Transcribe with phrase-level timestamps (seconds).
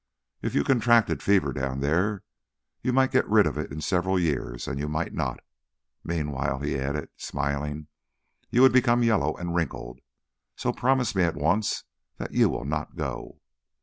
[0.41, 2.23] If you contracted fever down there,
[2.81, 5.41] you might get rid of it in several years and you might not.
[6.03, 7.85] Meanwhile," he added, smiling,
[8.49, 9.99] "you would become yellow and wrinkled.
[10.55, 11.83] So promise me at once
[12.17, 13.41] that you will not go."